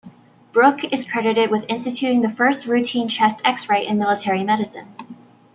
[0.51, 4.91] Brooke is credited with instituting the first routine chest X-ray in military medicine.